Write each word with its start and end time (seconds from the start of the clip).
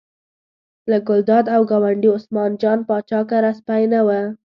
له 0.89 0.97
ګلداد 1.07 1.45
او 1.55 1.61
ګاونډي 1.71 2.09
عثمان 2.17 2.51
جان 2.61 2.79
پاچا 2.87 3.19
کره 3.29 3.51
سپی 3.59 3.83
نه 3.93 4.01
و. 4.07 4.09